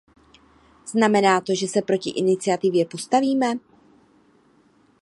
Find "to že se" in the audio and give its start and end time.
1.41-1.81